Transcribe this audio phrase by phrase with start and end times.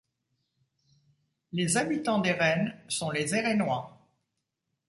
[1.51, 4.03] Les habitants d'Airaines sont les Airainois.